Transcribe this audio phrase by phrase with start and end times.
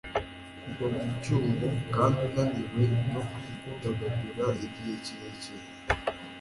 [0.61, 5.67] kugwa mu cyuho kandi unaniwe no kwidagadura igihe kirekire